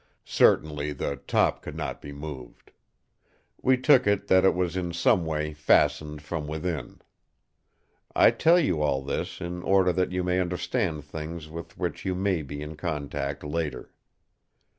[0.25, 2.71] Certainly the top could not be moved.
[3.61, 7.03] We took it, that it was in some way fastened from within.
[8.15, 12.15] I tell you all this in order that you may understand things with which you
[12.15, 13.91] may be in contact later.